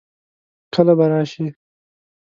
کله 0.73 0.93
به 0.97 1.05
راشي؟ 1.11 1.45